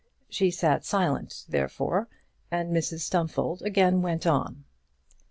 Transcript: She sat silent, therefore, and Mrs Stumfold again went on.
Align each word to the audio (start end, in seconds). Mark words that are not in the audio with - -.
She 0.29 0.49
sat 0.49 0.83
silent, 0.83 1.45
therefore, 1.47 2.07
and 2.49 2.75
Mrs 2.75 3.01
Stumfold 3.01 3.61
again 3.61 4.01
went 4.01 4.25
on. 4.25 4.65